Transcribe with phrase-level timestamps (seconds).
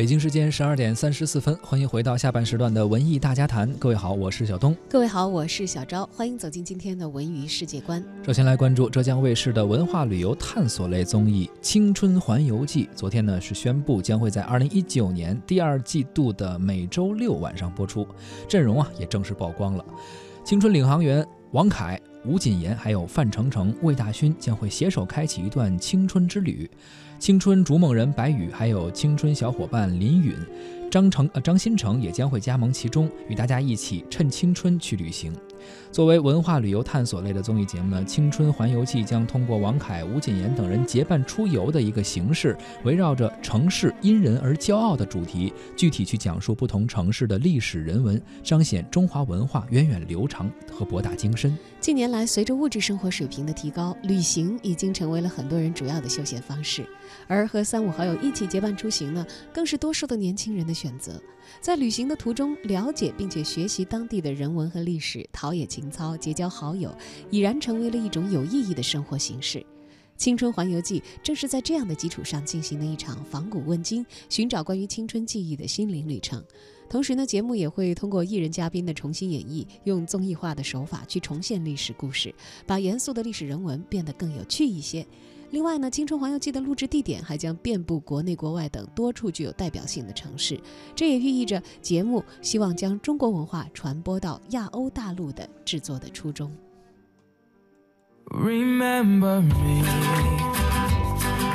[0.00, 3.70] 北京时间十二点三十四分，欢迎回到下半时段的文艺大家谈。
[3.74, 4.74] 各位好，我是小东。
[4.88, 6.08] 各位好，我是小昭。
[6.10, 8.02] 欢迎走进今天的文娱世界观。
[8.24, 12.84] 首先来关注浙江卫视的文化旅游探索类综艺《青春环游记》。
[12.96, 18.08] 昨天呢是宣布将会在二零一九年第二季度的每周六晚上播出，
[18.48, 19.84] 阵容啊也正式曝光了。
[20.46, 26.70] 青春领航员王凯、吴谨言还有范丞丞、魏大勋将会携手开启一段青春之旅。
[27.18, 30.34] 青春逐梦人白宇，还有青春小伙伴林允、
[30.90, 35.32] 张成呃张新成也将会加盟其中，与大家一起趁青春去旅行。
[35.92, 51.56] 作为文化旅游探索类的综艺节目呢，《青春环游记》将通过王凯、吴谨言等人结伴出游的一个形式，围绕着城市因人而骄傲的主题，具体去讲述不同城市的历史人文，彰显中华文化源远流长和博大精深。
[51.80, 56.86] 近年来，随着物质生活水平的提高，旅行已经成为了很多人主要的休闲方式，
[57.26, 61.20] 而和三五好友一起结伴出行呢，更是多数的年轻人的选择。
[61.60, 66.94] 在旅行的途中，了解并且学习当地的人文和历史，陶冶情操，结交好友，
[67.28, 69.58] 已然成为了一种有意义的生活形式。
[70.16, 76.40] 《青春环游记》正是在这样的基础上进行的一场访古问今、寻找关于青春记忆的心灵旅程。
[76.88, 82.32] 同时呢，节目也会通过艺人嘉宾的重新演绎，用综艺化的手法去重现历史故事，
[82.64, 85.04] 把严肃的历史人文变得更有趣一些。
[85.50, 90.60] 另外呢，《青春环游记》的录制地点还将遍布国内国外等多处具有代表性的城市，
[90.94, 96.50] 这也寓意着节目希望将中国文化传播到亚欧大陆的制作的初衷。
[98.26, 99.82] Remember me,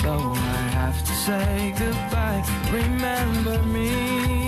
[0.03, 2.43] though I have to say goodbye.
[2.69, 4.44] Remember me,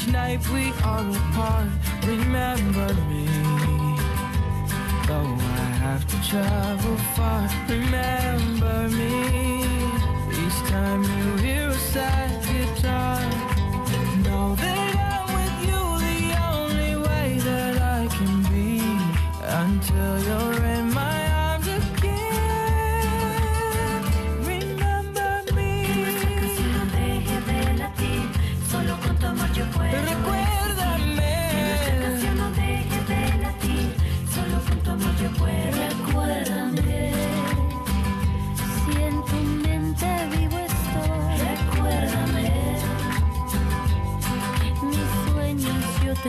[0.00, 1.68] each night we are apart.
[2.06, 3.26] Remember me,
[5.06, 7.48] though I have to travel far.
[7.68, 8.09] Remember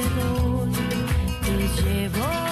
[0.02, 0.72] te doy,
[1.44, 2.51] te llevo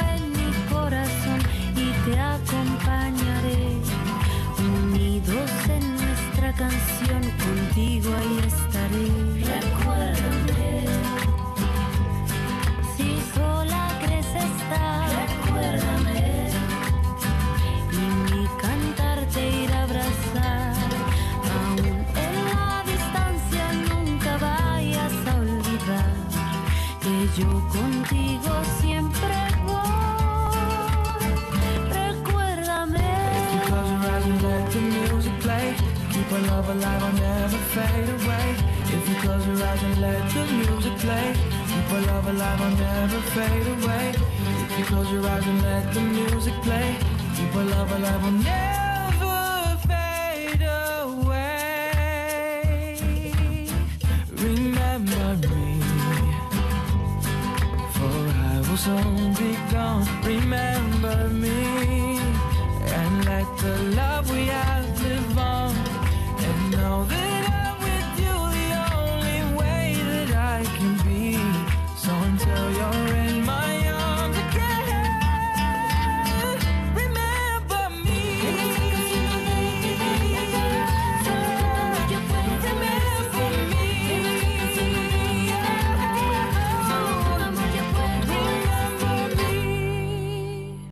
[27.38, 29.36] yo contigo siempre
[29.66, 31.30] voy.
[31.92, 33.10] Recuérdame.
[33.66, 35.76] Close your eyes and let the music play.
[36.12, 38.56] Keep our love alive, I'll never fade away.
[38.96, 41.34] If you close your eyes and let the music play.
[41.68, 44.14] Keep our love alive, I'll never fade away.
[44.64, 46.96] If you close your eyes and let the music play.
[47.36, 48.89] Keep our love alive, never
[58.88, 60.08] on become.
[60.24, 62.20] Remember me
[62.98, 65.99] and let the love we have live on.